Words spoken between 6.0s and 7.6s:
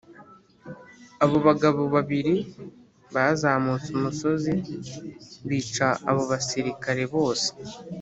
abo basirikare bose